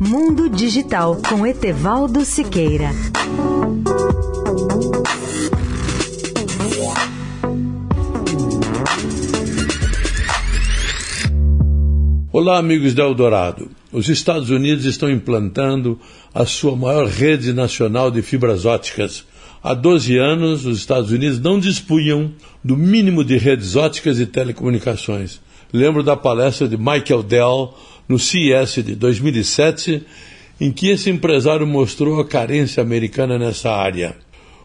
[0.00, 2.90] Mundo Digital com Etevaldo Siqueira.
[12.32, 13.70] Olá, amigos da Eldorado.
[13.92, 16.00] Os Estados Unidos estão implantando
[16.34, 19.24] a sua maior rede nacional de fibras óticas.
[19.62, 22.32] Há 12 anos, os Estados Unidos não dispunham
[22.62, 25.40] do mínimo de redes óticas e telecomunicações.
[25.72, 27.74] Lembro da palestra de Michael Dell
[28.08, 30.02] no CES de 2007,
[30.60, 34.16] em que esse empresário mostrou a carência americana nessa área.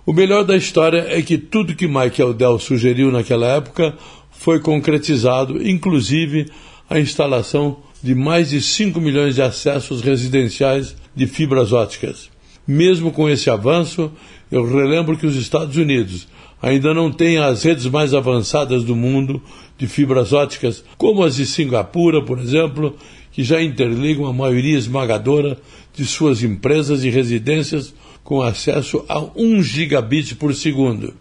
[0.05, 3.95] O melhor da história é que tudo que Michael Dell sugeriu naquela época
[4.31, 6.47] foi concretizado, inclusive
[6.89, 12.29] a instalação de mais de 5 milhões de acessos residenciais de fibras óticas.
[12.67, 14.11] Mesmo com esse avanço,
[14.51, 16.27] eu relembro que os Estados Unidos
[16.61, 19.41] ainda não têm as redes mais avançadas do mundo
[19.77, 22.95] de fibras óticas, como as de Singapura, por exemplo,
[23.31, 25.57] que já interligam a maioria esmagadora
[25.93, 31.13] de suas empresas e residências com acesso a 1 gigabit por segundo.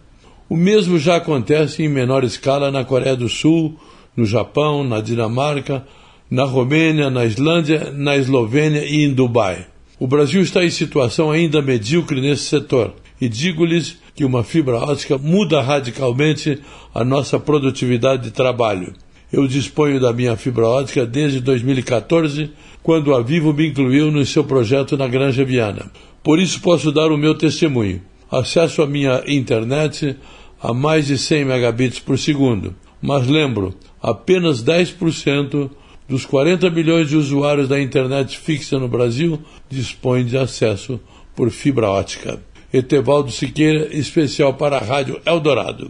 [0.49, 3.79] O mesmo já acontece em menor escala na Coreia do Sul,
[4.15, 5.85] no Japão, na Dinamarca,
[6.29, 9.67] na Romênia, na Islândia, na Eslovênia e em Dubai.
[9.99, 15.17] O Brasil está em situação ainda medíocre nesse setor e digo-lhes que uma fibra ótica
[15.17, 16.59] muda radicalmente
[16.93, 18.93] a nossa produtividade de trabalho.
[19.31, 22.51] Eu disponho da minha fibra ótica desde 2014,
[22.83, 25.89] quando a Vivo me incluiu no seu projeto na Granja Viana.
[26.21, 28.01] Por isso posso dar o meu testemunho.
[28.29, 30.17] Acesso à minha internet
[30.61, 32.75] a mais de 100 megabits por segundo.
[33.01, 35.69] Mas lembro, apenas 10%
[36.07, 40.99] dos 40 milhões de usuários da internet fixa no Brasil dispõem de acesso
[41.35, 42.43] por fibra ótica.
[42.73, 45.89] Etevaldo Siqueira, especial para a Rádio Eldorado.